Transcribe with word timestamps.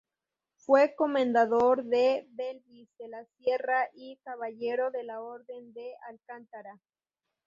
Fue 0.55 0.95
comendador 0.95 1.83
de 1.83 2.25
Belvís 2.31 2.89
de 2.97 3.07
la 3.07 3.23
Sierra 3.37 3.87
y 3.93 4.17
caballero 4.23 4.89
de 4.89 5.03
la 5.03 5.21
Orden 5.21 5.73
de 5.73 5.93
Alcántara. 6.09 6.79